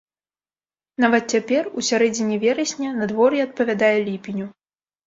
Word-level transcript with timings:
Нават 1.05 1.23
цяпер, 1.35 1.69
у 1.77 1.85
сярэдзіне 1.91 2.41
верасня, 2.45 2.89
надвор'е 2.99 3.39
адпавядае 3.49 3.97
ліпеню. 4.11 4.53